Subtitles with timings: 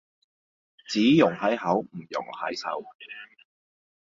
[0.87, 2.83] 只溶喺口唔溶喺手